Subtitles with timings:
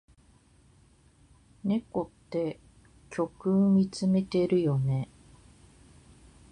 [1.63, 2.59] 猫って
[3.11, 5.09] 虚空みつめてるよね。